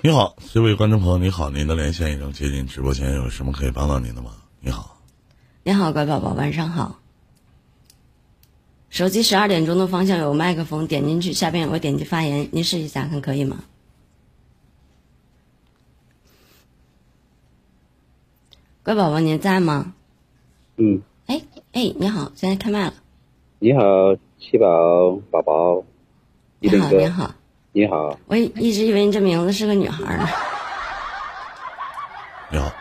[0.00, 4.30] 你好，这位观众朋友，你好，您的连线已经接进直播间，有什么可以帮到您的吗？
[4.60, 5.00] 你好，
[5.64, 7.00] 你好，乖宝宝，晚上好。
[8.90, 13.64] 手机十二点钟的方向有麦克风，点进去，下边有个点击发言，您试一下看可以吗？
[18.84, 19.94] 乖宝宝，您在吗？
[20.76, 21.42] 嗯，哎
[21.72, 22.94] 哎，你好，现在开麦了。
[23.58, 23.82] 你好，
[24.38, 25.84] 七宝宝宝，
[26.60, 27.34] 你好，你好，
[27.78, 28.18] 你好。
[28.26, 30.26] 我一直以为你这名字是个女孩呢。
[32.50, 32.72] 你好，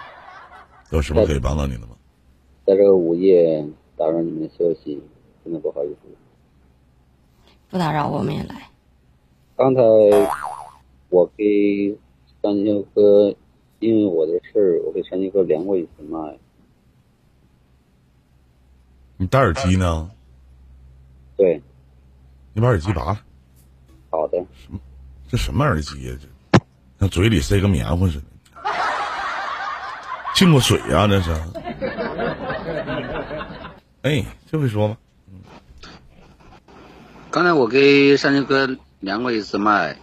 [0.89, 1.89] 有什么可以帮到你的吗？
[2.65, 3.63] 在这个午夜
[3.95, 4.99] 打扰你们休息，
[5.43, 5.99] 真的不好意思。
[7.69, 8.71] 不打扰，我们也来。
[9.55, 9.81] 刚才
[11.09, 11.95] 我给
[12.41, 13.31] 三舅哥，
[13.77, 16.39] 因为我的事儿，我给三舅哥连过一次麦。
[19.17, 20.09] 你戴耳机呢？
[21.35, 21.61] 对。
[22.53, 23.21] 你把耳机拔了。
[24.09, 24.43] 好的。
[24.53, 24.79] 什么？
[25.29, 26.17] 这什么耳机呀？
[26.21, 26.59] 这，
[26.99, 28.23] 像嘴里塞个棉花似的。
[30.33, 31.07] 进过水呀？
[31.07, 31.31] 这是。
[34.03, 34.97] 哎，这会说吧。
[37.29, 39.97] 刚才我给山丘哥连过一次麦，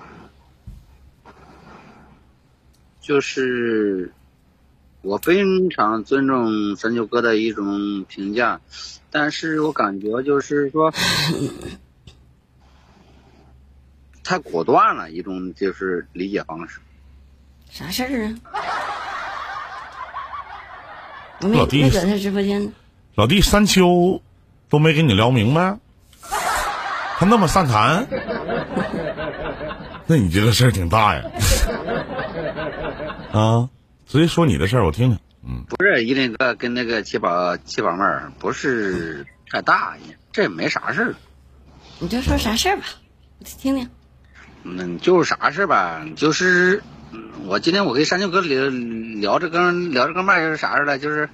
[3.00, 4.12] 就是
[5.02, 8.60] 我非常尊重山丘哥的一种评价，
[9.10, 10.92] 但是我感觉就是说
[14.24, 16.80] 太果断了，一种就是理解方式。
[17.70, 18.34] 啥事儿啊？
[21.40, 22.72] 我没没搁他直播间呢。
[23.16, 24.22] 老弟，山丘
[24.68, 25.76] 都没跟你聊明白。
[27.16, 28.06] 他那么善谈，
[30.06, 31.22] 那你这个事儿挺大呀！
[33.32, 33.68] 啊，
[34.06, 35.18] 直接说你的事儿，我听听。
[35.46, 39.96] 嗯，不是一林哥跟那个七宝七宝妹儿不是太大，
[40.32, 41.14] 这也没啥事儿。
[41.98, 42.84] 你就说啥事儿吧，
[43.38, 43.88] 我听听。
[44.64, 46.82] 嗯，就是啥事儿吧，就是
[47.44, 50.98] 我今天我跟山丘哥聊聊这个聊这个麦是啥事儿呢？
[50.98, 51.28] 就是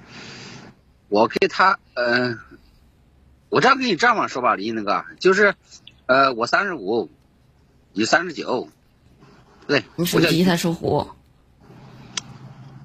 [1.09, 2.37] 我给他嗯。
[3.49, 5.55] 我这样跟你这样说吧，李那个就是，
[6.05, 7.09] 呃，我三十五，
[7.91, 8.69] 你三十九，
[9.67, 9.83] 对。
[9.97, 11.05] 你属鸡，他属虎。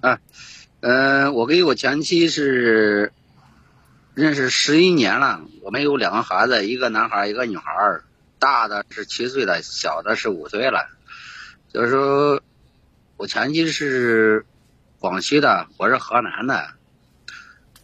[0.00, 0.18] 啊，
[0.80, 3.12] 呃，我跟我前妻是
[4.14, 8.00] 认识十一年了，我们有两个孩子，一个男孩，一个女孩，
[8.38, 10.88] 大的是七岁了，小的是五岁了。
[11.72, 12.42] 就是说，
[13.16, 14.46] 我前妻是
[14.98, 16.70] 广西的，我是河南的，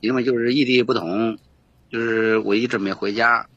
[0.00, 1.38] 因为就是异地不同。
[1.90, 3.48] 就是我一直没回家，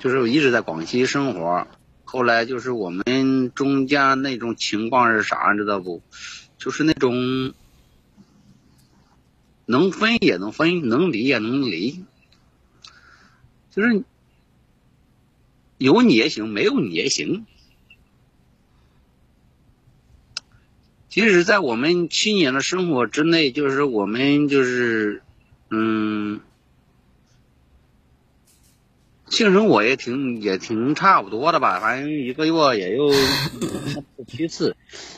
[0.00, 1.68] 就是我一直在广西生活。
[2.04, 6.02] 后来就是我们中间那种情况是啥，你知道不？
[6.58, 7.54] 就是那种
[9.66, 12.04] 能分也能分，能离也能离，
[13.70, 14.02] 就是
[15.78, 17.46] 有你也行，没有你也行。
[21.08, 25.22] 即使，在我们七年的生活之内，就是我们就是
[25.70, 26.40] 嗯。
[29.28, 33.10] 性生活也挺也挺差不多的吧，反正一个月也有
[34.28, 34.76] 七次，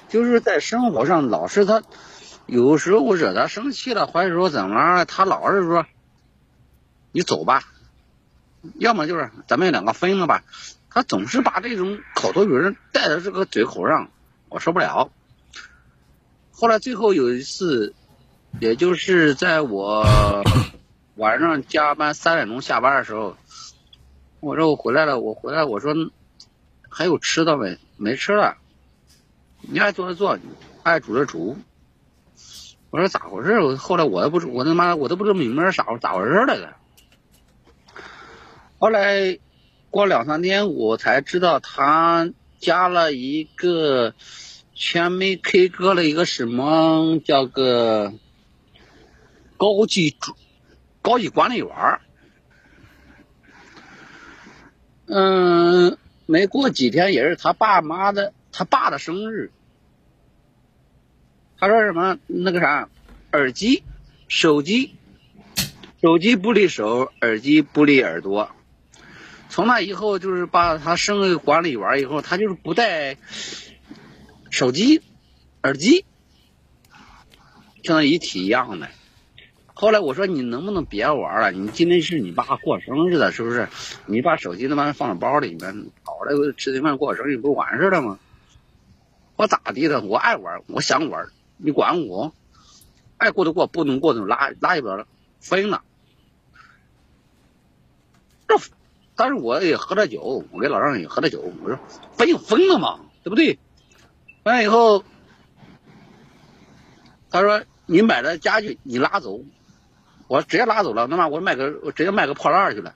[0.08, 1.82] 就是在生活上老是他，
[2.46, 5.84] 有时候我惹他生气了，或者说怎么，他老是说
[7.12, 7.62] 你走吧，
[8.78, 10.42] 要么就是咱们两个分了吧，
[10.90, 14.10] 他总是把这种口头语带到这个嘴口上，
[14.48, 15.10] 我受不了。
[16.50, 17.94] 后来最后有一次，
[18.60, 20.04] 也就是在我
[21.14, 23.36] 晚上加班三点钟下班的时候。
[24.40, 25.92] 我说我回来了，我回来，我说
[26.88, 27.76] 还有吃的没？
[27.96, 28.56] 没吃了。
[29.62, 30.38] 你爱做的做，
[30.84, 31.58] 爱煮的煮。
[32.90, 33.58] 我说咋回事？
[33.58, 36.72] 我后来我都不，我他妈我都不知道明白是啥咋回事来着。
[38.80, 39.40] 后来
[39.90, 44.14] 过两三天，我才知道他加了一个
[44.72, 48.12] 全民 K 歌的一个什么叫个
[49.56, 50.36] 高级主
[51.02, 51.68] 高级管理员。
[55.06, 59.50] 嗯，没过几天也是他爸妈的他爸的生日。
[61.58, 62.88] 他说什么那个啥，
[63.32, 63.82] 耳机、
[64.28, 64.94] 手机，
[66.00, 68.52] 手机不离手，耳机不离耳朵。
[69.48, 73.16] 从那以后就是把他升为管理员以后，他就是不带
[74.50, 75.02] 手机、
[75.62, 76.04] 耳机，
[77.82, 78.88] 像一体一样的。
[79.74, 81.52] 后来我说你能不能别玩了？
[81.52, 83.68] 你今天是你爸过生日的，是不是？
[84.06, 88.18] 你把手机他妈放在包里面，跑来吃顿饭过生日不完事了吗？
[89.36, 90.00] 我咋地的？
[90.00, 92.34] 我爱玩，我想玩，你管我？
[93.18, 95.06] 爱过的过，不能过的拉拉一边了，
[95.40, 95.82] 分了。
[98.48, 98.56] 这，
[99.18, 101.76] 但是我也喝了酒，我给老丈人也喝了酒，我说
[102.16, 103.58] 分就分了嘛，对不对？
[104.44, 105.02] 完了以后，
[107.28, 109.40] 他说你买的家具你拉走，
[110.28, 112.94] 我直接拉走了，那么我卖个我直接卖个破烂去了。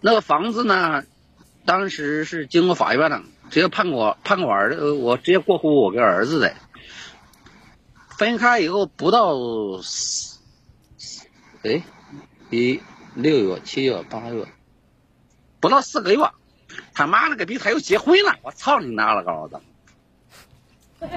[0.00, 1.04] 那个房子呢，
[1.64, 6.52] 当时是经过法院的，直接判我判我儿子，我直接过户我给儿子的。
[8.18, 9.36] 分开以后不到，
[11.62, 11.84] 哎，
[12.50, 12.80] 一
[13.14, 14.46] 六月、七月、八月，
[15.60, 16.30] 不到四个月，
[16.94, 18.36] 他妈了个逼，他又结婚了！
[18.42, 19.60] 我操你妈了个老子！
[21.00, 21.08] 你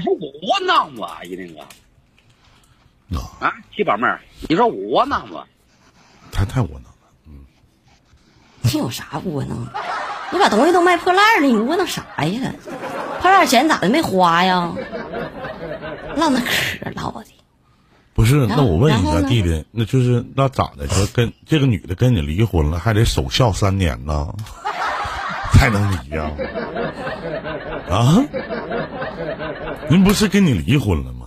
[0.00, 1.04] 说我窝囊不？
[1.24, 1.60] 一林哥
[3.18, 5.42] 啊，啊，七宝妹儿，你说我窝囊不？
[6.30, 6.90] 他太窝囊了。
[7.26, 7.44] 嗯
[8.62, 9.72] 你有啥窝囊的？
[10.32, 12.54] 你把东西都卖破烂了，你窝囊啥呀？
[13.20, 14.72] 破烂钱咋的没花呀？
[16.16, 17.22] 唠那嗑唠的，不
[18.26, 20.86] 是，那我问一下弟弟，那就是那咋的？
[20.88, 24.34] 说跟这个女的跟你离婚了，还得守孝三年呢，
[25.52, 26.30] 才能离呀、
[27.88, 28.22] 啊？
[29.88, 31.26] 您不是跟你离婚了吗？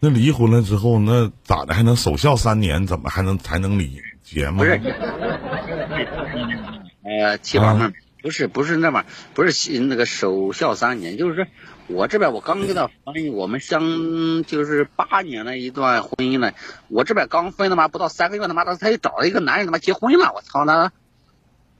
[0.00, 2.86] 那离婚了之后，那咋的还能守孝三年？
[2.86, 4.64] 怎么还能才能离结吗不？
[4.64, 4.80] 是，
[7.04, 9.04] 呃，七宝妹儿，不是不是那么
[9.34, 11.46] 不是那个守孝三年，就是说
[11.86, 16.54] 我这边我刚跟他分，我们相就是八年的一段婚姻了，
[16.88, 20.92] 我这边刚分他妈不到三个月，他妈的他又找了一个男人他妈结婚了，我操他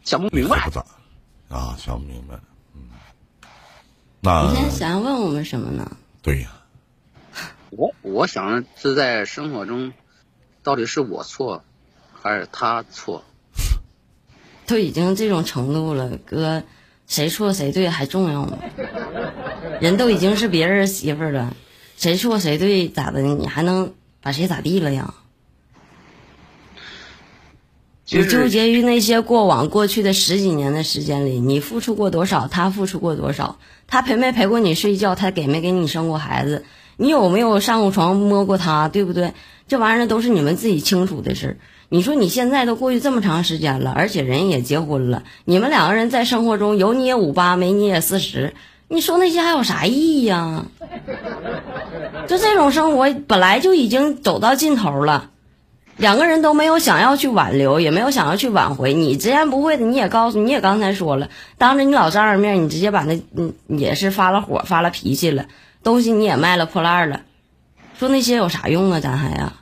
[0.04, 0.70] 想不明白不。
[0.70, 0.84] 咋
[1.48, 1.76] 啊？
[1.78, 2.38] 想不明白。
[2.74, 2.88] 嗯，
[4.20, 5.96] 那你现在想要问我们什么呢？
[6.22, 6.50] 对呀、
[7.70, 9.92] 我我想是在生活中，
[10.62, 11.64] 到底是我错，
[12.12, 13.24] 还是他错？
[14.68, 16.62] 都已经这种程度了，哥，
[17.06, 18.58] 谁错谁对还重要吗？
[19.80, 21.56] 人都已经是别人媳妇儿了，
[21.96, 23.22] 谁错谁对咋的？
[23.22, 25.14] 你还能把谁咋地了呀？
[28.10, 36.64] 你纠结于那些过往过去的十几年的时间里，你付出过多少，他付出过多少，他陪没陪过你睡觉，他给没给你生过孩子，
[36.98, 39.32] 你有没有上过床摸过他，对不对？
[39.66, 41.56] 这玩意儿都是你们自己清楚的事儿。
[41.90, 48.54] 你说你现在都过去这么长时间了，而且人也结婚了，你们两个人在生活中有你也五八，没你也四十，
[48.88, 50.66] 你说那些还有啥意义呀？
[52.26, 55.30] 就这种生活本来就已经走到尽头了。
[55.96, 58.94] 两个人都没有想要去挽留，也没有想要去挽回。
[58.94, 65.46] 你直言不讳的，你也告诉，你也刚才说了，当着你老丈人面，你直接把那，嗯，也是发了火，发了脾气了，
[65.82, 67.22] 东西你也卖了破烂了，
[67.98, 69.00] 说那些有啥用啊？
[69.00, 69.54] 咱还呀，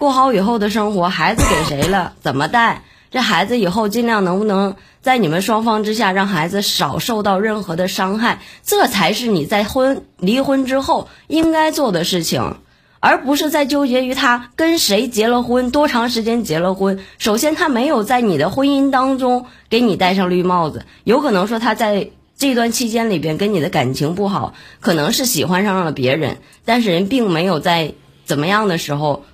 [0.00, 2.84] 过好以后的生活，孩子给谁了，怎么带？
[3.10, 12.56] 这孩子以后尽量能不能在你们双方之下，让孩子少受到任何的伤害，这才是你在婚离婚之后应该做的事情。
[13.00, 16.98] 而不是在纠结于他跟谁结了婚，多长时间结了婚。
[17.18, 22.08] 首先，他没有在你的婚姻当中给你戴上绿帽子，有可能说他在
[22.38, 27.92] 这段期间里边跟你的感情不好，可能是喜欢上了别人，但是人并没有在
[28.24, 29.24] 怎么样的时候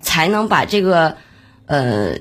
[0.00, 1.16] 才能把这个，
[1.66, 2.18] 呃，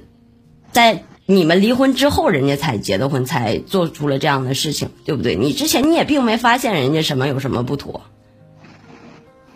[0.71, 5.35] 在你们离婚之后，人家才结的婚，才做出了这样的事情，对不对？
[5.35, 8.01] 你之前你也并没发现人家什么有什么不妥，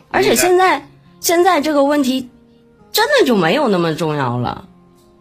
[0.10, 0.88] 而且现在。
[1.20, 2.30] 现在这个问题
[2.92, 4.68] 真的就没有那么重要了，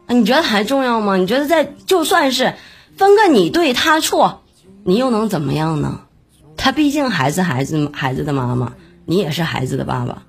[0.09, 1.17] 啊，你觉得还重要吗？
[1.17, 2.55] 你觉得在就算是
[2.97, 4.43] 分个你对他错，
[4.83, 6.01] 你又能怎么样呢？
[6.57, 8.73] 他毕竟还是孩子孩子的妈妈，
[9.05, 10.25] 你也是孩子的爸爸。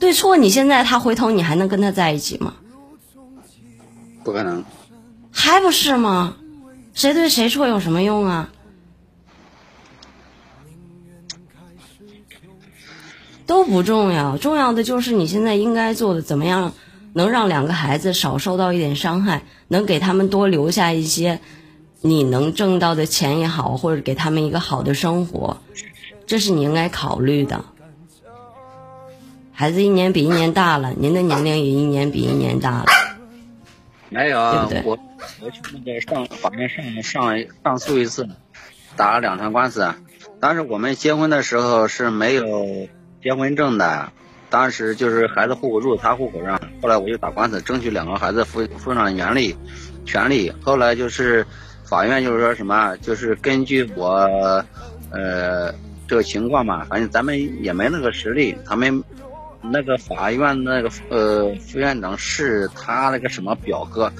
[0.00, 2.54] 对错，你现在他回头，你还能跟他在一起吗？
[4.24, 4.64] 不可能。
[5.30, 6.36] 还不是吗？
[6.94, 8.50] 谁对谁错有什么用啊？
[13.46, 16.72] 都不重要，重要的就是你现在应该做的，怎么样
[17.12, 21.40] 能让两个孩子少受到一点伤害，能给他们多留下一些
[22.00, 25.58] 你能挣到的钱也好，或者给他们一个好的生活，
[26.26, 27.64] 这是你应该考虑的。
[29.60, 32.86] 孩子一年比一年大了，您的年龄也一年比一年大了。
[34.08, 34.98] 没有，对对我
[35.42, 38.26] 我去那个上法院上上上诉一次，
[38.96, 39.86] 打了两场官司。
[40.40, 42.88] 当时我们结婚的时候是没有
[43.22, 44.10] 结婚证的，
[44.48, 46.58] 当时就是孩子户口入他户口上。
[46.80, 49.54] 后来我就打官司，争取两个孩子负负上权利
[50.06, 50.50] 权利。
[50.62, 51.46] 后来就是
[51.84, 54.10] 法院就是说什么，就是根据我
[55.10, 55.70] 呃
[56.08, 59.04] 这个情况嘛，反正咱们也没那个实力，他们。
[59.62, 64.12] 那个法院那个呃副院长是他那个什么表哥，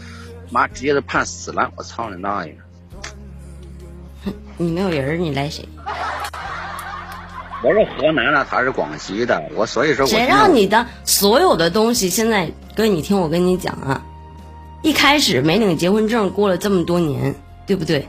[0.51, 1.71] 妈直接都判死了！
[1.77, 2.57] 我操你大爷！
[4.59, 5.67] 你没有人，你赖谁？
[7.63, 14.03] 我是河南的，他是广西的，我所以说我谁让你的所有的东西现在哥，你听我跟你讲啊，
[14.83, 17.35] 一开始没领结婚证，过了这么多年，
[17.67, 18.07] 对不对？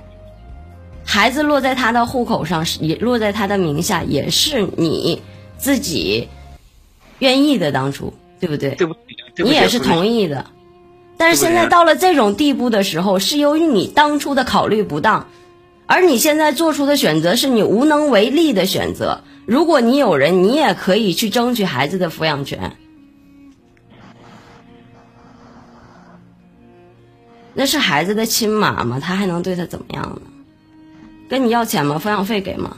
[1.03, 5.21] 孩子落在他的户口上，也落在他的名下，也是你
[5.57, 6.29] 自己
[7.21, 8.71] 愿意的，当初对不对？
[8.75, 8.95] 对不？
[9.37, 10.45] 你也是同意的。
[11.17, 15.27] 但是现在到了这种地步的时候，是由于你当初的考虑不当，
[15.85, 19.21] 而你现在做出的选择是你无能为力的选择。
[19.45, 22.75] 如果你有人，你也可以去争取孩子的抚养权。
[27.53, 30.21] 那是孩子的亲妈吗，他还能对他怎么样呢？
[31.29, 32.01] 跟你要钱吗？
[32.03, 32.77] 抚养费给吗？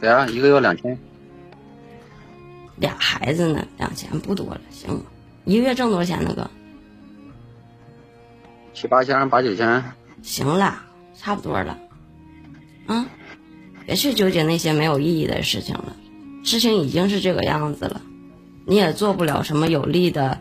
[0.00, 0.98] 给啊，一个月两千。
[2.76, 5.02] 俩孩子呢，两千不多了，行。
[5.44, 6.32] 一个月挣多少钱呢？
[6.34, 6.50] 哥？
[8.74, 9.84] 七八千，八九千。
[10.22, 10.82] 行了，
[11.16, 11.78] 差不多了。
[12.86, 13.06] 啊，
[13.86, 15.96] 别去纠结那些没有意义的事情了。
[16.44, 18.00] 事情已经是这个样子了，
[18.66, 20.38] 你也做不了什么有利的。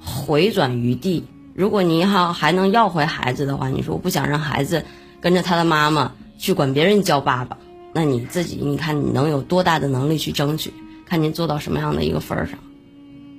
[0.00, 4.84] 回转余地，如果你要还能要回孩子的话，你说我不想让孩子
[5.20, 7.57] 跟着他的妈妈去管别人叫爸爸，
[7.98, 10.72] 那你自己你看你能有多大的能力去争取？
[11.04, 12.56] 看您做到什么样的一个份儿上？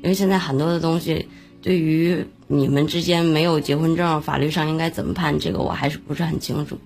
[0.03, 1.29] 因为现在很多的东西，
[1.61, 5.39] 对于你们之间没有结婚证，法律上应该怎么判？
[5.39, 6.77] 这个我还是不是很清楚。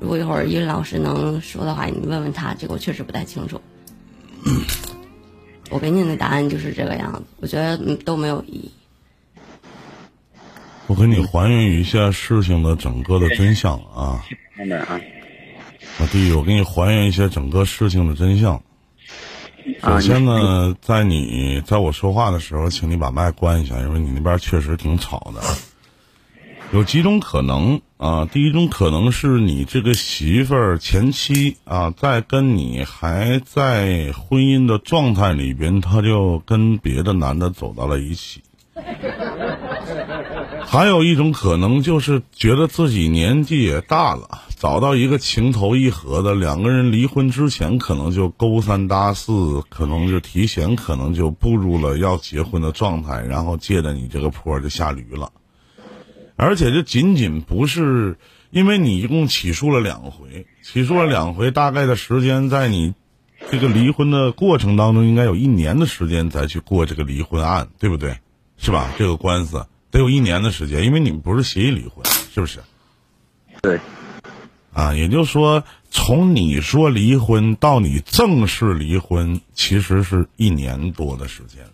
[0.00, 3.60] 如果一会儿伊老师能说的话，你问问他，这个我确实不太清楚。
[5.70, 8.68] 我给你的答案就是这个样子，我觉得都没有意义。
[10.88, 14.20] 我给你还原一下事情的整个的真相啊！
[15.98, 18.62] 老弟，我给你还原一下整个事情的真相。
[19.82, 25.40] 首先呢，在你在我说话的时候，请你把麦关一下，因为你那边确实挺吵的。
[26.72, 38.42] 有几种可能啊，第一种可能是你这个媳妇儿前妻啊，在跟你还在婚姻的状态里边，她就跟别的男的走到了一起。
[40.64, 55.32] 还有一种可能，就是觉得自己年纪也大了，找到一个情投意合的，两个人离婚之前可能就勾三搭四，可能就提前，可能就步入了要结婚的状态，然后借着你这个坡就下驴了。
[56.36, 58.16] 而且这仅仅不是
[58.52, 62.94] 因为你一共起诉了两回，起诉了两回，大概的时间在你
[63.50, 68.16] 这个离婚的过程当中，应该有一年的时间再去过这个离婚案，对不对？
[68.58, 68.92] 是吧？
[68.96, 69.66] 这个官司。
[69.90, 72.60] 得有一年的时间，因为你们不是协议离婚，是不是？
[73.60, 73.80] 对。
[74.72, 81.64] 啊，也就是说，从你说离婚到你正式离婚，其实是一年多的时间。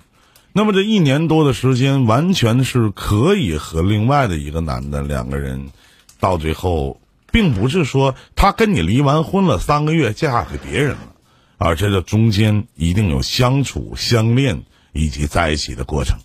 [0.53, 5.71] 那么这一年多的时间，完全是可以和另外的一个男的两个人，
[6.19, 7.01] 到最后，
[7.31, 11.13] 并不是说他跟你离完婚了三个月嫁给别人了，
[11.57, 14.63] 而这个中间一定有相处、相恋
[14.93, 16.19] 以及在一起的过程。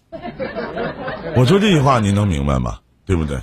[1.35, 2.79] 我说这句话您能明白吗？
[3.05, 3.39] 对不对？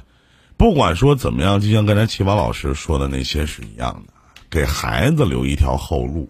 [0.60, 4.12] 不管说怎么样，就像刚才齐宝老师说的那些是一样的，
[4.50, 6.28] 给孩子留一条后路。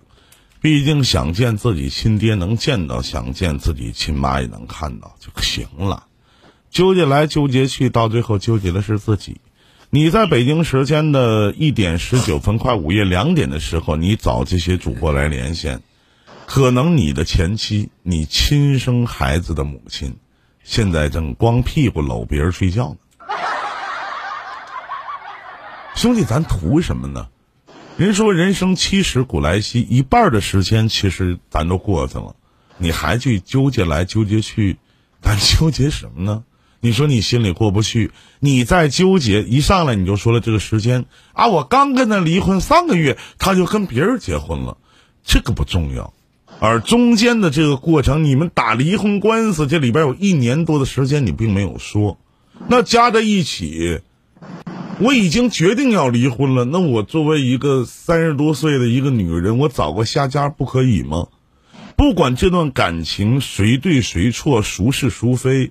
[0.60, 6.04] 毕竟想见自己亲爹能见到，想见自己亲妈也能看到就行了。
[6.70, 9.40] 纠结来纠结去，到最后纠结的是自己。
[9.90, 15.82] 你在北京时间的一点十九分，快午夜两点的时候，你找这些主播来连线，
[16.46, 20.18] 可能你的前妻，你亲生孩子的母亲。
[20.62, 22.96] 现在正光屁股搂别人睡觉呢，
[26.00, 27.28] 兄弟，咱图什么呢？
[27.98, 32.36] 人说人生七十古来稀，一半的时间其实咱都过去了，
[32.78, 34.78] 你还去纠结来纠结去，
[35.20, 36.42] 咱纠结什么呢？
[36.80, 41.04] 你说你心里过不去，你在纠结，一上来你就说了这个时间
[41.34, 44.78] 啊，我刚跟他离婚三个月，他就跟别人结婚了，
[45.22, 46.14] 这个不重要。
[46.60, 52.18] 而中间的这个过程，你们打离婚官司，这里边有一年多的时间，你并没有说，
[52.68, 54.00] 那加在一起，
[55.00, 56.66] 我已经决定要离婚了。
[56.66, 61.28] 那我作为一个三十多岁的一个女人，我找个下家不可以吗？
[61.96, 65.70] 不管这段感情谁对谁错，孰是孰非，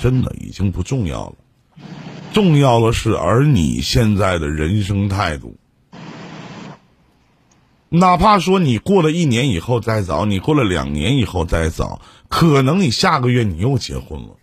[0.00, 1.34] 真的已经不重要了。
[2.32, 5.56] 重要的是，而你现在的人生态度。
[7.88, 14.37] 哪怕说你过了一年以后再找，你过了两年以后再找，可能你下个月你又结婚了。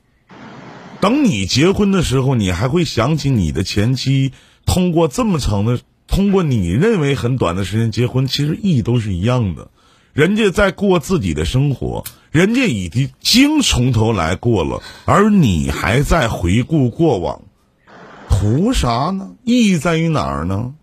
[1.01, 4.31] 等你结婚的时候，你还会想起你的前妻，
[4.65, 9.69] 通过这么长的，通过你认为很短的时间结婚，其实意义都是一样的。
[10.13, 17.41] 人家在过自己的生活，人家已经从头来过了，而你还在回顾过往，
[18.29, 19.31] 图啥呢？
[19.43, 20.73] 意义在于哪儿呢？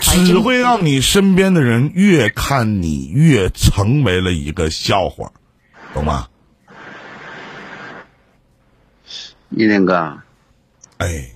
[0.00, 5.32] 只会让你身边的人越看你越成为了一个笑话，
[5.92, 6.28] 懂吗？
[9.50, 10.18] 一林哥，
[10.98, 11.30] 哎，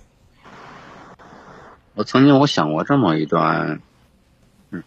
[1.95, 3.81] 我曾经我想过这么一段，
[4.71, 4.85] 嗯，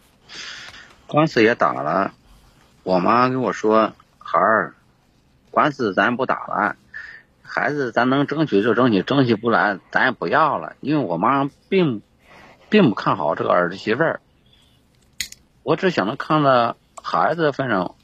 [1.08, 2.14] 官司也打了，
[2.84, 4.76] 我妈跟我说，孩儿，
[5.50, 6.76] 官司咱不打了，
[7.42, 12.04] 孩子咱能争取就争取，争取不来咱也不要了，因为我妈并
[12.70, 14.22] 并不看好这个儿子媳妇儿，
[15.64, 17.96] 我只想着看在孩子的份上，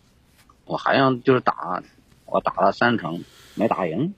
[0.66, 1.84] 我还想就是打，
[2.26, 3.24] 我打了三成
[3.54, 4.16] 没打赢。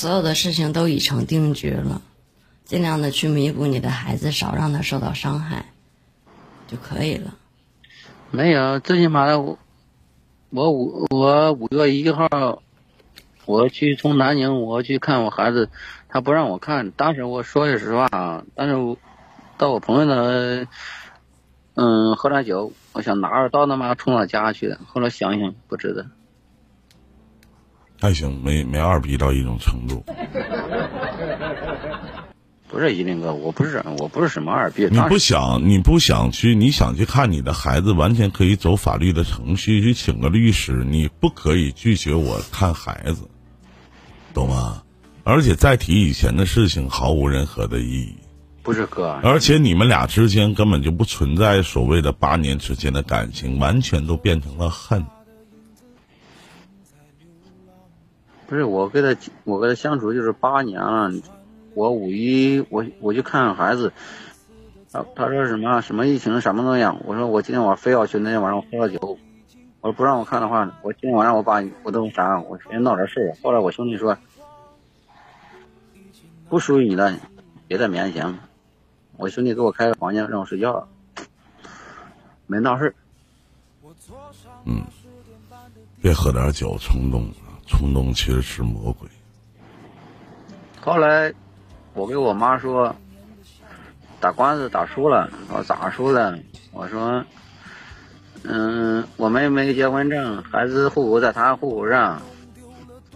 [0.00, 2.00] 所有的事情都已成定局了，
[2.64, 5.66] 尽量的去弥补你的孩子，少让他受到伤害，
[6.66, 7.34] 就可以了。
[8.30, 9.58] 没有，最起码的我，
[10.48, 12.62] 我五我五月一号，
[13.44, 15.68] 我去从南宁我去看我孩子，
[16.08, 16.90] 他不让我看。
[16.92, 18.96] 当时我说句实话啊，但是我
[19.58, 20.66] 到我朋友那，
[21.74, 24.80] 嗯，喝点酒，我想拿着刀他妈冲他家去的。
[24.86, 26.06] 后来想想不值得。
[28.00, 30.04] 还行，没没二逼到一种程度。
[32.68, 34.88] 不是一林哥，我不是我不是什么二逼。
[34.90, 40.84] 你不想你不想去，你想去看你的孩子，完全可以走法律的程序去请个律师。
[40.88, 43.28] 你不可以拒绝我看孩子，
[44.32, 44.82] 懂吗？
[45.24, 48.14] 而且再提以前的事情，毫无任何的意义。
[48.62, 55.04] 不是哥，而且你们俩之间根本就不存在所谓的八年之间的感情，完全都变成了恨。
[58.50, 61.08] 不是我跟他，我跟他相处就是八年了。
[61.74, 63.92] 我五一我我去看孩子，
[64.90, 66.82] 他他说什么什么疫情什么东西？
[67.04, 69.16] 我说我今天晚上非要去那天晚上我喝了酒，
[69.80, 72.40] 我说不让我看的话，我今天晚上我把你我都啥？
[72.40, 73.38] 我先闹点事儿。
[73.40, 74.18] 后来我兄弟说，
[76.48, 77.14] 不属于你的，
[77.68, 78.36] 别再勉强。
[79.16, 80.88] 我兄弟给我开个房间让我睡觉，
[82.48, 82.94] 没闹事儿。
[84.64, 84.82] 嗯，
[86.02, 87.30] 别喝点酒冲动。
[87.70, 89.08] 冲动其实是魔鬼。
[90.80, 91.32] 后来，
[91.94, 92.94] 我给我妈说，
[94.20, 95.30] 打官司打输了。
[95.48, 96.36] 我咋输了？
[96.72, 97.24] 我说，
[98.42, 102.20] 嗯，我们没结婚证，孩子户口在她户口上。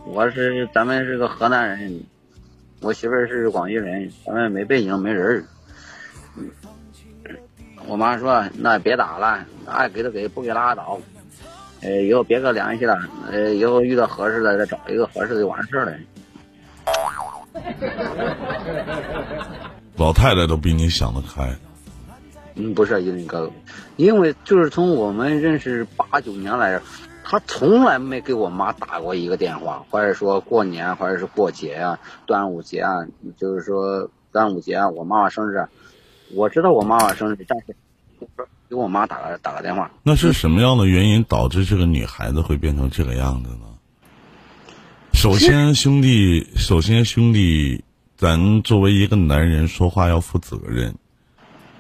[0.07, 2.05] 我是咱们是个河南人，
[2.81, 5.44] 我媳妇儿是广西人，咱们没背景没人儿。
[7.87, 10.98] 我妈说，那别打了，爱给就给，不给拉倒。
[11.85, 12.99] 呃，以后别搁联系了。
[13.31, 15.92] 呃，以后遇到合适的再找一个合适的就完事儿了。
[19.97, 21.55] 老太太都比你想得开。
[22.55, 23.51] 嗯，不是因为哥，
[23.97, 26.81] 因为就是从我们认识八九年来，
[27.23, 35.66] 他从来没给我妈打过一个电话，或者说过年，或者是过节啊，端午节啊，就是说端午节啊，我妈妈生日，
[36.35, 37.77] 我知道我妈妈生日，但是。
[38.68, 39.90] 给我妈打个打个电话。
[40.03, 43.61] 那是什么样的原因导致这个女孩子会变成这个样子呢？
[45.12, 47.85] 首先，兄弟，首先兄弟，
[48.16, 50.94] 咱作为一个男人说话要负责任。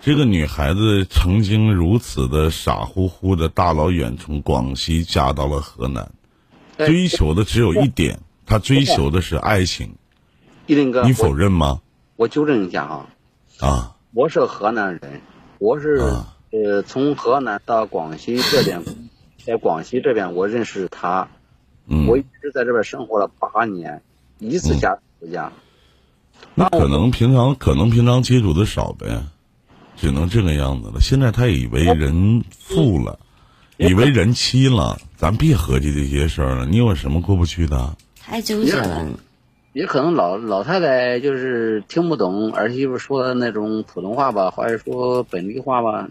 [0.00, 6.12] 这个女孩子曾经如此的傻乎乎的，大老远从广西嫁到了河南，
[6.76, 9.94] 追求的只有一点，她追求的是爱情。
[10.66, 11.80] 一林哥，你否认吗？
[12.16, 13.06] 我纠正一下啊。
[13.60, 13.96] 啊。
[14.12, 15.20] 我是河南人，
[15.58, 15.98] 我是。
[16.54, 18.80] 呃，从河南到广西这边，
[19.44, 21.28] 在广西这边，我认识他，
[21.88, 24.00] 嗯我一直在这边生活了八年，
[24.38, 25.50] 一次家回家。
[26.54, 29.24] 那可能平常可能平常接触的少呗，
[29.96, 31.00] 只能这个样子了。
[31.00, 33.18] 现在他以为人富了，
[33.76, 36.66] 以为人妻了，咱别合计这些事儿了。
[36.66, 37.96] 你有什么过不去的？
[38.16, 39.08] 太纠结了。
[39.72, 46.08] 也可能老老太太就是听不懂儿媳妇说的那种普通话吧，或者说本地话吧。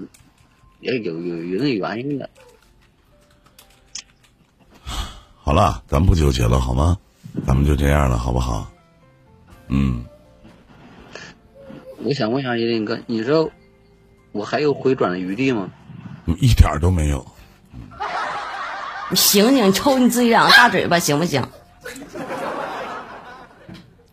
[0.83, 2.29] 也有有有那原因的。
[5.35, 6.97] 好了，咱不纠结了，好吗？
[7.47, 8.69] 咱们就这样了，好不好？
[9.69, 10.03] 嗯。
[12.03, 13.49] 我想问一下叶林哥，你说
[14.33, 15.69] 我还有回转的余地吗？
[16.39, 17.25] 一点都没有。
[19.09, 21.41] 你醒醒，抽你自己两个大嘴巴，行不行？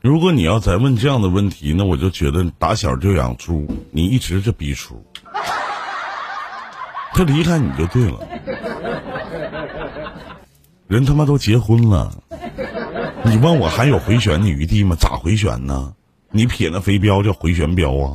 [0.00, 5.04] 如果你要再问这样的问题，那我就觉得打小就养猪，你一直是逼出。
[7.12, 8.18] 他离开你就对了，
[10.86, 12.10] 人他妈都结婚了，
[13.22, 14.96] 你问我还有回旋的余地吗？
[14.98, 15.92] 咋回旋呢？
[16.30, 18.12] 你撇那飞镖叫回旋镖啊？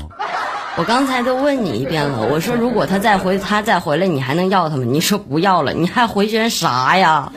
[0.77, 4.83] 我刚才都问你一遍了，我说如果他再回，他再回来，你还能要他吗？
[4.85, 7.31] 你说不要了，你还回旋啥呀？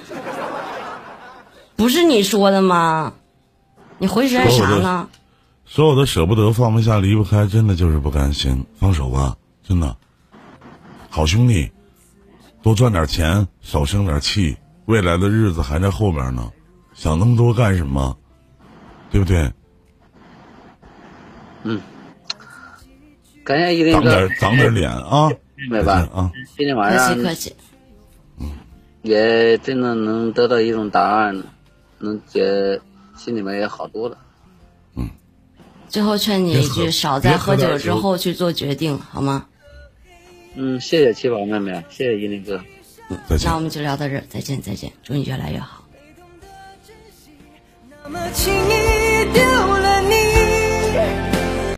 [1.77, 3.13] 不是你说的吗？
[3.99, 5.09] 你回旋啥呢？
[5.67, 8.65] 所有的舍不得、放不下、离不开，真的就是不甘心。
[8.81, 9.95] 放手吧，真的。
[11.11, 11.71] 好兄弟，
[12.63, 16.51] 多赚点钱，少生点气，未来的日子还在后边呢，
[16.95, 18.17] 想那么多干什么？
[19.11, 19.51] 对不对？
[21.65, 21.81] 嗯，
[23.43, 25.31] 感谢一林长点哥，长点脸啊！
[25.71, 27.55] 妹吧，啊，今天晚客上气客气。
[29.03, 31.43] 也真的能得到一种答案，
[31.99, 32.81] 能解
[33.17, 34.19] 心里面也好多了。
[34.95, 35.09] 嗯
[35.89, 39.47] 最后劝你一句，少在喝喝酒之后去做决定，好吗？
[40.61, 42.61] 嗯，谢谢七宝妹妹，谢谢依林哥。
[43.29, 43.61] 再见那我。
[43.61, 45.85] 们就聊到这儿，再见再见，祝你越来越好。
[48.03, 48.88] 那么轻易